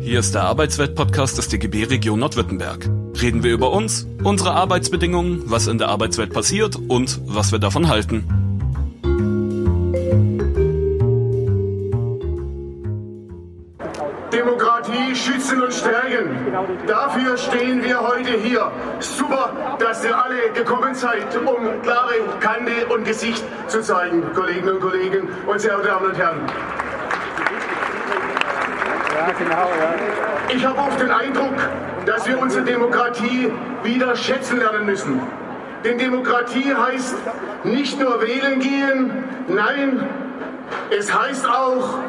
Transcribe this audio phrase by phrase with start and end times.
[0.00, 2.88] Hier ist der Arbeitswelt-Podcast des DGB Region Nordwürttemberg.
[3.20, 7.88] Reden wir über uns, unsere Arbeitsbedingungen, was in der Arbeitswelt passiert und was wir davon
[7.88, 8.24] halten.
[14.32, 16.30] Demokratie schützen und stärken.
[16.86, 18.72] Dafür stehen wir heute hier.
[19.00, 24.80] Super, dass ihr alle gekommen seid, um klare Kante und Gesicht zu zeigen, Kolleginnen und
[24.80, 26.40] Kollegen und sehr Damen und Herren.
[29.40, 29.70] Genau,
[30.54, 31.54] ich habe oft den Eindruck,
[32.04, 33.50] dass wir unsere Demokratie
[33.82, 35.18] wieder schätzen lernen müssen.
[35.82, 37.14] Denn Demokratie heißt
[37.64, 40.06] nicht nur wählen gehen, nein,
[40.90, 42.00] es heißt auch,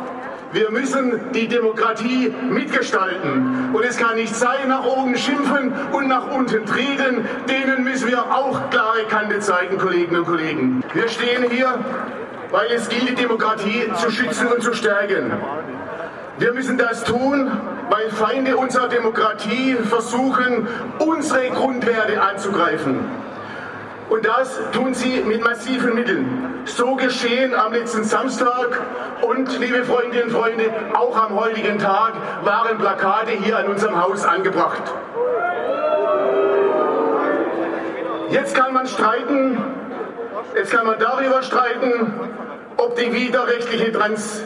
[0.52, 3.70] wir müssen die Demokratie mitgestalten.
[3.72, 7.26] Und es kann nicht sein, nach oben schimpfen und nach unten treten.
[7.48, 10.84] Denen müssen wir auch klare Kante zeigen, Kolleginnen und Kollegen.
[10.94, 11.80] Wir stehen hier,
[12.52, 15.32] weil es gilt, die Demokratie zu schützen und zu stärken.
[16.38, 17.52] Wir müssen das tun,
[17.90, 20.68] weil Feinde unserer Demokratie versuchen,
[21.00, 23.00] unsere Grundwerte anzugreifen.
[24.10, 26.64] Und das tun sie mit massiven Mitteln.
[26.66, 28.82] So geschehen am letzten Samstag
[29.22, 34.26] und, liebe Freundinnen und Freunde, auch am heutigen Tag waren Plakate hier an unserem Haus
[34.26, 34.84] angebracht.
[38.32, 39.58] Jetzt kann man streiten,
[40.56, 42.14] jetzt kann man darüber streiten,
[42.78, 44.44] ob die widerrechtliche Trans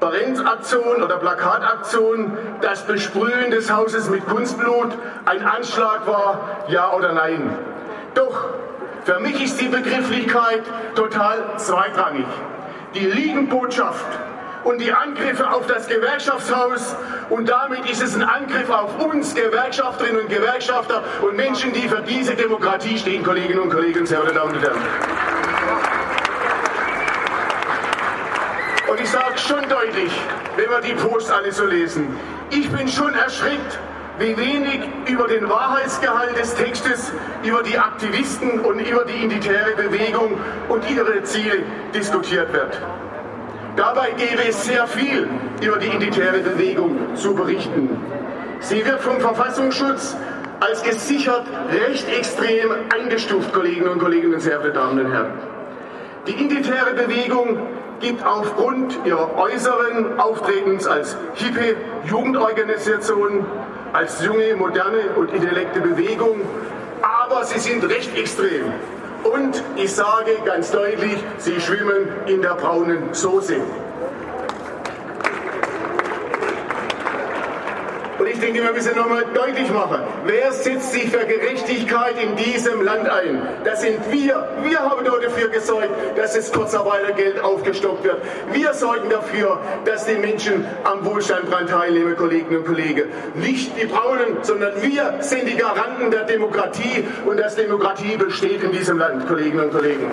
[0.00, 4.92] Transparenzaktion oder Plakataktion, das Besprühen des Hauses mit Kunstblut
[5.24, 7.50] ein Anschlag war, ja oder nein.
[8.14, 8.50] Doch
[9.04, 10.62] für mich ist die Begrifflichkeit
[10.94, 12.26] total zweitrangig.
[12.94, 14.06] Die Liegenbotschaft
[14.64, 16.94] und die Angriffe auf das Gewerkschaftshaus
[17.30, 22.02] und damit ist es ein Angriff auf uns Gewerkschafterinnen und Gewerkschafter und Menschen, die für
[22.02, 25.25] diese Demokratie stehen, Kolleginnen und Kollegen, sehr verehrte Damen und Herren.
[29.46, 30.10] Schon deutlich,
[30.56, 32.16] wenn wir die Post alle so lesen,
[32.50, 33.78] ich bin schon erschreckt,
[34.18, 37.12] wie wenig über den Wahrheitsgehalt des Textes,
[37.44, 40.36] über die Aktivisten und über die identitäre Bewegung
[40.68, 41.62] und ihre Ziele
[41.94, 42.80] diskutiert wird.
[43.76, 45.28] Dabei gäbe es sehr viel
[45.62, 47.90] über die identitäre Bewegung zu berichten.
[48.58, 50.16] Sie wird vom Verfassungsschutz
[50.58, 55.32] als gesichert recht extrem eingestuft, Kolleginnen und Kollegen sehr verehrte Damen und Herren.
[56.26, 57.58] Die identitäre Bewegung
[58.00, 63.44] gibt aufgrund ihrer äußeren Auftretens als hippe Jugendorganisation,
[63.92, 66.40] als junge, moderne und intellekte Bewegung,
[67.02, 68.72] aber sie sind recht extrem.
[69.24, 73.56] Und ich sage ganz deutlich, sie schwimmen in der braunen Soße.
[78.18, 82.82] Und ich denke, wir müssen nochmal deutlich machen, wer setzt sich für Gerechtigkeit in diesem
[82.82, 83.40] Land ein?
[83.64, 84.46] Das sind wir.
[84.62, 88.18] Wir haben dafür gesorgt, dass das Kurzarbeitergeld aufgestockt wird.
[88.52, 93.08] Wir sorgen dafür, dass die Menschen am Wohlstand daran teilnehmen, Kolleginnen und Kollegen.
[93.34, 98.72] Nicht die Braunen, sondern wir sind die Garanten der Demokratie und dass Demokratie besteht in
[98.72, 100.10] diesem Land, Kolleginnen und Kollegen.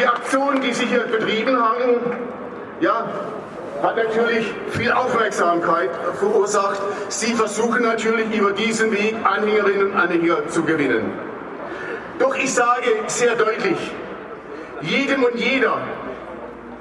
[0.00, 2.00] Die Aktionen, die sich hier betrieben haben,
[2.80, 3.08] ja,
[3.82, 6.80] hat natürlich viel Aufmerksamkeit verursacht.
[7.08, 11.12] Sie versuchen natürlich über diesen Weg Anhängerinnen und Anhänger zu gewinnen.
[12.18, 13.78] Doch ich sage sehr deutlich,
[14.80, 15.78] jedem und jeder,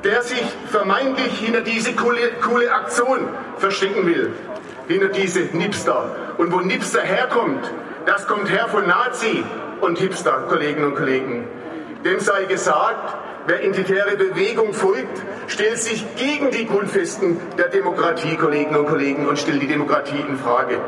[0.04, 3.28] der sich vermeintlich hinter diese coole, coole Aktion
[3.58, 4.34] verstecken will,
[4.88, 6.16] hinter diese Nipster.
[6.38, 7.72] Und wo Nipster herkommt,
[8.06, 9.44] das kommt her von Nazi
[9.82, 11.48] und Hipster, Kolleginnen und Kollegen.
[12.04, 18.76] Dem sei gesagt, wer identitäre Bewegung folgt, stellt sich gegen die Grundfesten der Demokratie, Kolleginnen
[18.76, 20.80] und Kollegen, und stellt die Demokratie in Frage.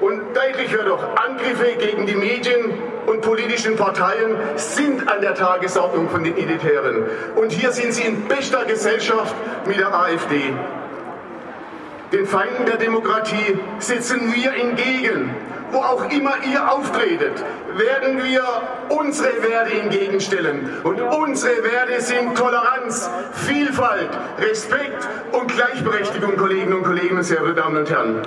[0.00, 2.74] Und deutlich wird doch, Angriffe gegen die Medien
[3.06, 7.04] und politischen Parteien sind an der Tagesordnung von den Identitären.
[7.36, 9.34] Und hier sind sie in bester Gesellschaft
[9.66, 10.52] mit der AfD.
[12.14, 15.34] Den Feinden der Demokratie setzen wir entgegen
[15.72, 17.44] wo auch immer ihr auftretet,
[17.74, 18.44] werden wir
[18.90, 20.70] unsere Werte entgegenstellen.
[20.84, 27.78] Und unsere Werte sind Toleranz, Vielfalt, Respekt und Gleichberechtigung, Kolleginnen und Kollegen, sehr verehrte Damen
[27.78, 28.22] und Herren.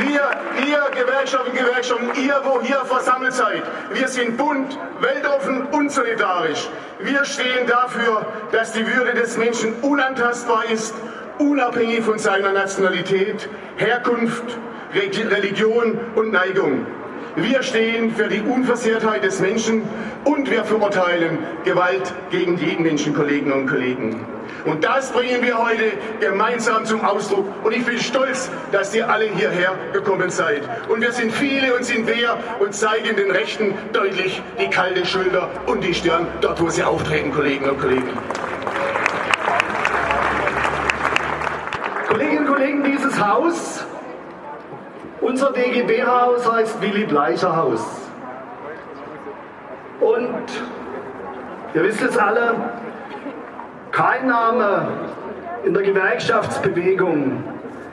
[0.00, 0.30] wir,
[0.68, 3.62] ihr Gewerkschaften, Gewerkschaften, ihr, wo hier versammelt seid,
[3.92, 6.68] wir sind bunt, weltoffen und solidarisch.
[7.00, 10.94] Wir stehen dafür, dass die Würde des Menschen unantastbar ist
[11.38, 14.44] unabhängig von seiner Nationalität, Herkunft,
[14.94, 16.86] Religion und Neigung.
[17.36, 19.82] Wir stehen für die Unversehrtheit des Menschen
[20.24, 24.37] und wir verurteilen Gewalt gegen jeden Menschen, Kolleginnen und Kollegen.
[24.64, 27.46] Und das bringen wir heute gemeinsam zum Ausdruck.
[27.64, 30.62] Und ich bin stolz, dass ihr alle hierher gekommen seid.
[30.88, 35.48] Und wir sind viele und sind wer und zeigen den Rechten deutlich die kalte Schulter
[35.66, 38.08] und die Stirn dort, wo sie auftreten, Kolleginnen und Kollegen.
[42.08, 43.84] Kolleginnen und Kollegen, dieses Haus,
[45.20, 47.84] unser DGB-Haus heißt Willy Bleicher Haus.
[50.00, 50.44] Und
[51.74, 52.54] ihr wisst es alle,
[53.98, 54.86] kein Name
[55.64, 57.42] in der Gewerkschaftsbewegung,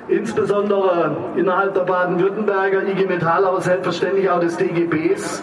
[0.08, 5.42] insbesondere innerhalb der Baden-Württemberger IG Metall, aber selbstverständlich auch des DGBs,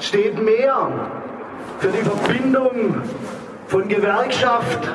[0.00, 0.88] steht mehr
[1.78, 3.00] für die Verbindung
[3.68, 4.90] von Gewerkschaft,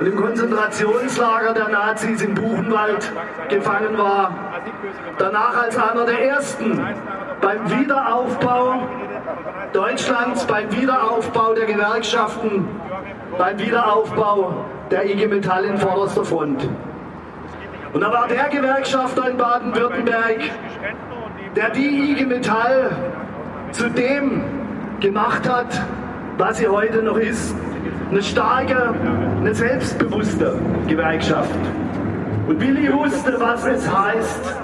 [0.00, 3.12] und im Konzentrationslager der Nazis im Buchenwald
[3.48, 4.51] gefangen war.
[5.18, 6.80] Danach als einer der ersten
[7.40, 8.82] beim Wiederaufbau
[9.72, 12.68] Deutschlands, beim Wiederaufbau der Gewerkschaften,
[13.38, 16.68] beim Wiederaufbau der IG Metall in vorderster Front.
[17.92, 20.40] Und da war der Gewerkschafter in Baden-Württemberg,
[21.56, 22.90] der die IG Metall
[23.72, 24.42] zu dem
[25.00, 25.82] gemacht hat,
[26.38, 27.54] was sie heute noch ist,
[28.10, 28.94] eine starke,
[29.40, 31.50] eine selbstbewusste Gewerkschaft.
[32.46, 34.56] Und Willi wusste, was es heißt,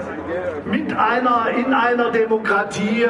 [0.65, 3.07] mit einer, in einer Demokratie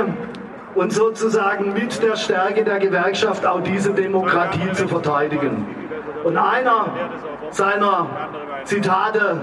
[0.76, 5.66] und sozusagen mit der Stärke der Gewerkschaft auch diese Demokratie zu verteidigen.
[6.24, 6.88] Und einer
[7.52, 8.08] seiner
[8.66, 9.42] Zitate,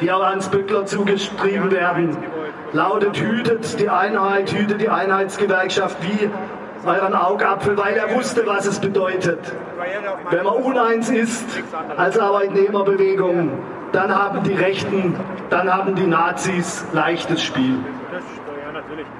[0.00, 2.16] die auch Hans Böckler zugeschrieben werden,
[2.72, 6.30] lautet, hütet die Einheit, hütet die Einheitsgewerkschaft wie
[6.86, 9.38] euren Augapfel, weil er wusste, was es bedeutet.
[10.30, 11.62] Wenn man uneins ist
[11.96, 13.52] als Arbeitnehmerbewegung,
[13.92, 15.14] dann haben die Rechten,
[15.50, 17.78] dann haben die Nazis leichtes Spiel.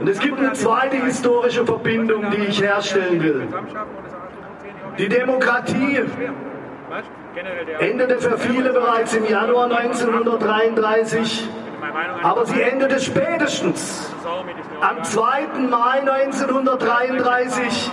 [0.01, 3.49] Und es gibt eine zweite historische Verbindung, die ich herstellen will.
[4.99, 6.03] Die Demokratie
[7.79, 11.49] endete für viele bereits im Januar 1933
[12.23, 14.13] aber sie endete spätestens
[14.81, 15.49] am 2.
[15.69, 17.91] Mai 1933,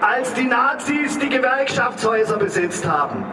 [0.00, 3.24] als die Nazis die Gewerkschaftshäuser besetzt haben.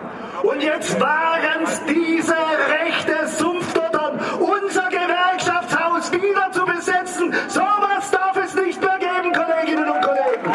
[0.44, 7.34] Und jetzt waren es diese rechte Sumpfdottern, unser Gewerkschaftshaus wieder zu besetzen.
[7.48, 10.51] So was darf es nicht mehr geben, Kolleginnen und Kollegen.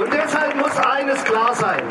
[0.00, 1.82] Und deshalb muss eines klar sein.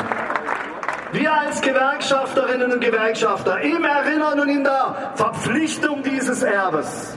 [1.12, 7.16] Wir als Gewerkschafterinnen und Gewerkschafter im Erinnern und in der Verpflichtung dieses Erbes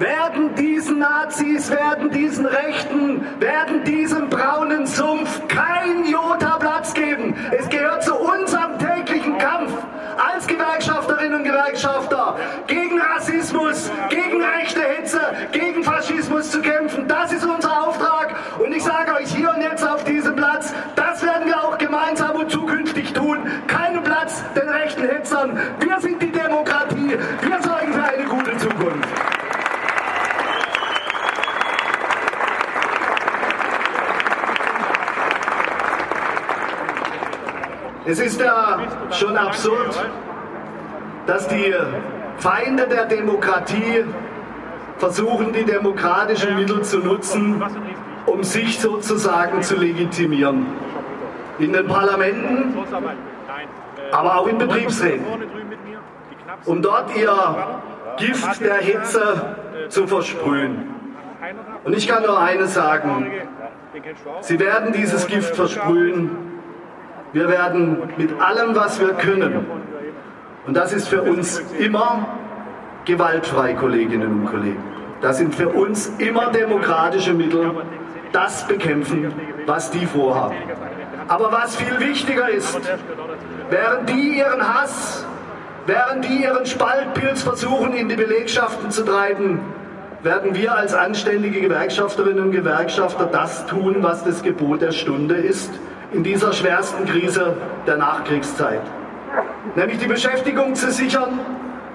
[0.00, 7.36] werden diesen Nazis, werden diesen Rechten, werden diesem braunen Sumpf kein Jota Platz geben.
[7.56, 9.72] Es gehört zu unserem täglichen Kampf
[10.16, 12.36] als Gewerkschafterinnen und Gewerkschafter
[12.66, 15.20] gegen Rassismus, gegen rechte Hetze,
[15.52, 17.06] gegen Faschismus zu kämpfen.
[17.06, 18.34] Das ist unser Auftrag.
[18.58, 22.36] Und ich sage euch hier und jetzt auf diesem Platz, das werden wir auch gemeinsam
[22.36, 23.38] und zukünftig tun.
[23.66, 25.58] Keinen Platz den rechten Hetzern.
[25.78, 27.18] Wir sind die Demokratie.
[27.42, 29.08] Wir sorgen für eine gute Zukunft.
[38.10, 38.80] Es ist ja
[39.12, 39.94] schon absurd,
[41.28, 41.72] dass die
[42.38, 44.04] Feinde der Demokratie
[44.98, 47.62] versuchen, die demokratischen Mittel zu nutzen,
[48.26, 50.66] um sich sozusagen zu legitimieren.
[51.60, 52.74] In den Parlamenten,
[54.10, 55.24] aber auch in Betriebsräten,
[56.64, 57.36] um dort ihr
[58.16, 59.56] Gift der Hitze
[59.88, 60.96] zu versprühen.
[61.84, 63.30] Und ich kann nur eines sagen,
[64.40, 66.49] sie werden dieses Gift versprühen.
[67.32, 69.64] Wir werden mit allem, was wir können,
[70.66, 72.26] und das ist für uns immer
[73.04, 74.82] gewaltfrei, Kolleginnen und Kollegen.
[75.20, 77.72] Das sind für uns immer demokratische Mittel,
[78.32, 79.32] das bekämpfen,
[79.66, 80.56] was die vorhaben.
[81.28, 82.78] Aber was viel wichtiger ist,
[83.70, 85.24] während die ihren Hass,
[85.86, 89.60] während die ihren Spaltpilz versuchen in die Belegschaften zu treiben,
[90.22, 95.70] werden wir als anständige Gewerkschafterinnen und Gewerkschafter das tun, was das Gebot der Stunde ist
[96.12, 98.82] in dieser schwersten Krise der Nachkriegszeit.
[99.76, 101.38] Nämlich die Beschäftigung zu sichern,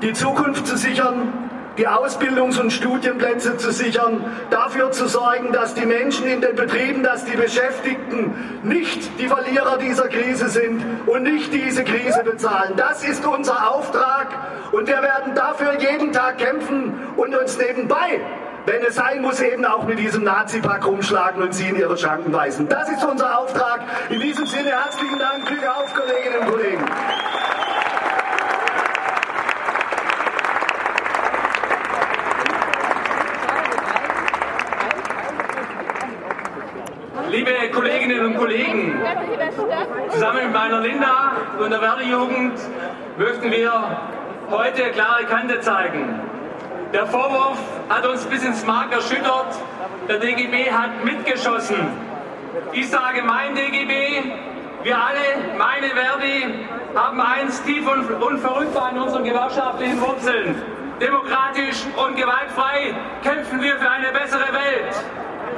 [0.01, 1.33] die Zukunft zu sichern,
[1.77, 7.03] die Ausbildungs- und Studienplätze zu sichern, dafür zu sorgen, dass die Menschen in den Betrieben,
[7.03, 12.73] dass die Beschäftigten nicht die Verlierer dieser Krise sind und nicht diese Krise bezahlen.
[12.77, 14.27] Das ist unser Auftrag
[14.71, 18.21] und wir werden dafür jeden Tag kämpfen und uns nebenbei
[18.65, 22.33] wenn es sein muss, eben auch mit diesem Nazi-Pack rumschlagen und sie in ihre Schranken
[22.33, 22.67] weisen.
[22.67, 23.81] Das ist unser Auftrag.
[24.09, 26.85] In diesem Sinne herzlichen Dank, Glück auf, Kolleginnen und Kollegen.
[37.29, 39.01] Liebe Kolleginnen und Kollegen,
[40.09, 42.57] zusammen mit meiner Linda und der Werdejugend
[43.17, 43.97] möchten wir
[44.49, 46.24] heute klare Kante zeigen.
[46.95, 47.57] Der Vorwurf
[47.89, 49.53] hat uns bis ins Mark erschüttert.
[50.07, 51.75] Der DGB hat mitgeschossen.
[52.71, 54.23] Ich sage mein DGB,
[54.81, 56.55] wir alle, meine Verdi,
[56.95, 60.61] haben eins tief und unverrückbar in unseren gewerkschaftlichen Wurzeln.
[61.01, 64.95] Demokratisch und gewaltfrei kämpfen wir für eine bessere Welt.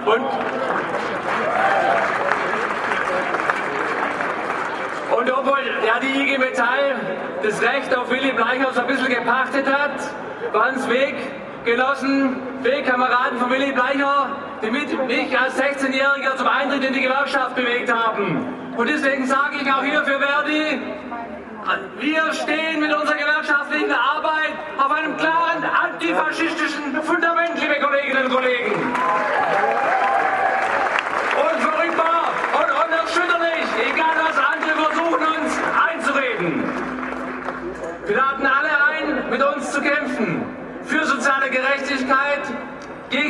[0.06, 0.25] Und,
[5.20, 6.96] und obwohl ja, die IG Metall
[7.44, 10.00] das Recht auf Willy Bleichhaus ein bisschen gepachtet hat,
[10.75, 14.29] es Weggenossen, Wegkameraden von Willy Bleicher,
[14.62, 18.53] die mich als 16-Jähriger zum Eintritt in die Gewerkschaft bewegt haben.
[18.75, 20.79] Und deswegen sage ich auch hier für Verdi,
[22.00, 28.72] wir stehen mit unserer gewerkschaftlichen Arbeit auf einem klaren antifaschistischen Fundament, liebe Kolleginnen und Kollegen.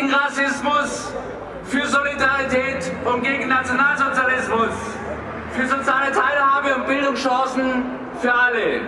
[0.07, 1.13] Gegen Rassismus,
[1.65, 4.69] für Solidarität und gegen Nationalsozialismus,
[5.51, 7.83] für soziale Teilhabe und Bildungschancen
[8.21, 8.81] für alle.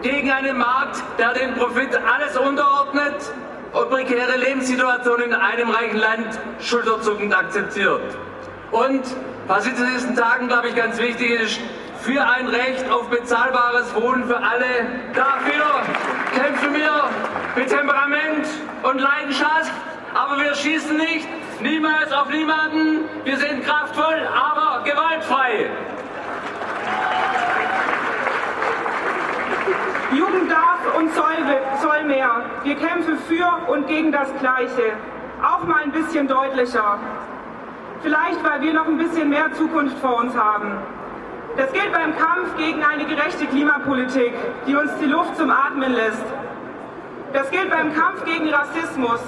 [0.00, 3.14] Gegen einen Markt, der den Profit alles unterordnet
[3.72, 8.16] und prekäre Lebenssituationen in einem reichen Land schulterzuckend akzeptiert.
[8.70, 9.02] Und
[9.46, 11.60] was in diesen Tagen, glaube ich, ganz wichtig ist,
[12.00, 14.66] für ein Recht auf bezahlbares Wohnen für alle.
[15.14, 15.64] Dafür
[16.34, 17.10] kämpfen wir
[17.56, 18.46] mit Temperament
[18.82, 19.72] und Leidenschaft,
[20.14, 21.28] aber wir schießen nicht,
[21.60, 23.04] niemals auf niemanden.
[23.24, 25.70] Wir sind kraftvoll, aber gewaltfrei.
[30.12, 31.36] Jugend darf und soll,
[31.82, 32.44] soll mehr.
[32.62, 34.92] Wir kämpfen für und gegen das Gleiche.
[35.42, 36.98] Auch mal ein bisschen deutlicher.
[38.02, 40.72] Vielleicht, weil wir noch ein bisschen mehr Zukunft vor uns haben.
[41.56, 44.34] Das gilt beim Kampf gegen eine gerechte Klimapolitik,
[44.66, 46.24] die uns die Luft zum Atmen lässt.
[47.32, 49.20] Das gilt beim Kampf gegen Rassismus,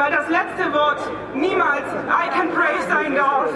[0.00, 0.98] weil das letzte Wort
[1.34, 3.50] niemals I can pray sein darf.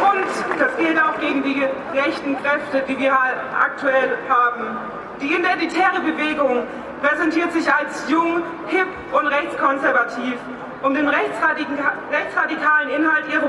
[0.00, 4.78] Und das gilt auch gegen die rechten Kräfte, die wir aktuell haben.
[5.20, 6.62] Die identitäre Bewegung
[7.02, 10.36] präsentiert sich als jung, hip und rechtskonservativ
[10.82, 13.48] um den rechtsradikalen Inhalt ihrer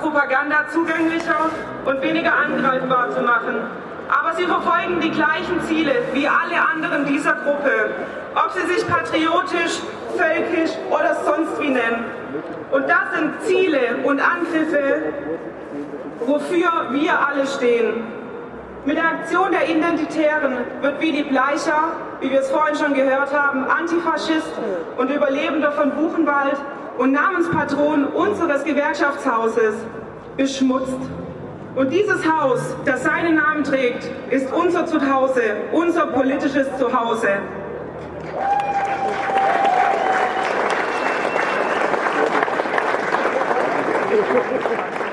[0.00, 1.50] Propaganda zugänglicher
[1.84, 3.70] und weniger angreifbar zu machen.
[4.08, 7.90] Aber sie verfolgen die gleichen Ziele wie alle anderen dieser Gruppe,
[8.34, 9.80] ob sie sich patriotisch,
[10.16, 12.04] völkisch oder sonst wie nennen.
[12.70, 15.02] Und das sind Ziele und Angriffe,
[16.26, 18.04] wofür wir alle stehen.
[18.84, 23.64] Mit der Aktion der Identitären wird Willy Bleicher, wie wir es vorhin schon gehört haben,
[23.64, 24.52] Antifaschist
[24.98, 26.56] und Überlebender von Buchenwald
[26.98, 29.74] und Namenspatron unseres Gewerkschaftshauses
[30.36, 30.98] beschmutzt.
[31.74, 37.28] Und dieses Haus, das seinen Namen trägt, ist unser Zuhause, unser politisches Zuhause.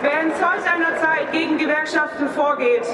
[0.02, 2.86] Wer in solch einer Zeit gegen Gewerkschaften vorgeht,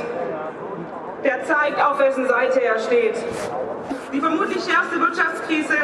[1.25, 3.15] der zeigt, auf wessen Seite er steht.
[4.13, 5.77] Die vermutlich schärfste Wirtschaftskrise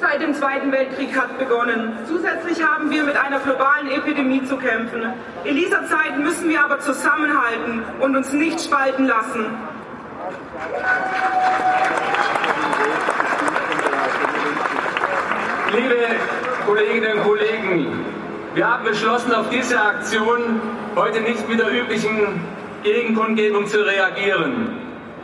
[0.00, 1.92] seit dem Zweiten Weltkrieg hat begonnen.
[2.06, 5.12] Zusätzlich haben wir mit einer globalen Epidemie zu kämpfen.
[5.44, 9.46] In dieser Zeit müssen wir aber zusammenhalten und uns nicht spalten lassen.
[15.74, 15.94] Liebe
[16.66, 18.04] Kolleginnen und Kollegen,
[18.54, 20.60] wir haben beschlossen, auf diese Aktion
[20.94, 22.40] heute nicht mit der üblichen
[22.82, 24.78] Gegenkundgebung zu reagieren.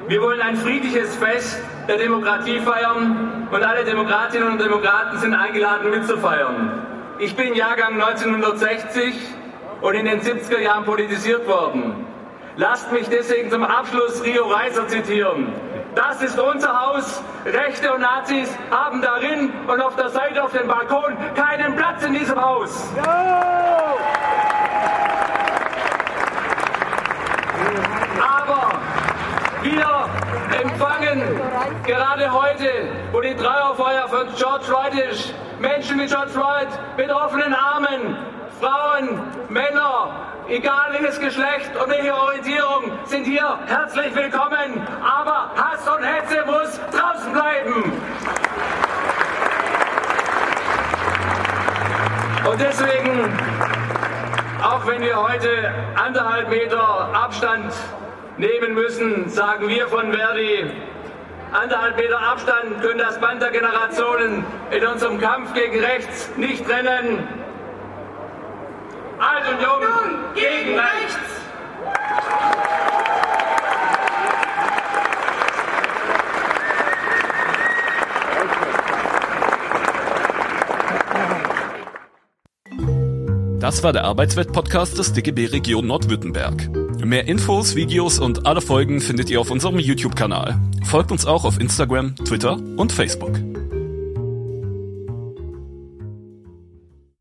[0.09, 1.63] Wir wollen ein friedliches Fest
[1.93, 6.87] der Demokratie feiern und alle Demokratinnen und Demokraten sind eingeladen mitzufeiern.
[7.19, 9.15] Ich bin Jahrgang 1960
[9.83, 12.07] und in den 70er Jahren politisiert worden.
[12.57, 15.53] Lasst mich deswegen zum Abschluss Rio Reiser zitieren.
[15.95, 17.23] Das ist unser Haus.
[17.45, 22.15] Rechte und Nazis haben darin und auf der Seite auf dem Balkon keinen Platz in
[22.15, 22.91] diesem Haus.
[28.19, 28.72] Aber
[30.63, 31.23] empfangen
[31.85, 32.71] gerade heute,
[33.11, 38.17] wo die Trauerfeuer von George Floyd ist, Menschen wie George Floyd mit offenen Armen,
[38.61, 40.11] Frauen, Männer,
[40.49, 44.87] egal welches Geschlecht und welche Orientierung, sind hier herzlich willkommen.
[45.03, 47.93] Aber Hass und Hetze muss draußen bleiben.
[52.49, 53.39] Und deswegen,
[54.63, 57.73] auch wenn wir heute anderthalb Meter Abstand
[58.39, 60.71] nehmen müssen, sagen wir von Verdi,
[61.53, 67.27] anderthalb Meter Abstand können das Band der Generationen in unserem Kampf gegen rechts nicht trennen.
[69.19, 71.33] Alt und jung, gegen rechts.
[83.61, 86.82] Das war der Arbeitswelt-Podcast des DGB Region Nordwürttemberg.
[87.05, 90.59] Mehr Infos, Videos und alle Folgen findet ihr auf unserem YouTube-Kanal.
[90.85, 93.52] Folgt uns auch auf Instagram, Twitter und Facebook.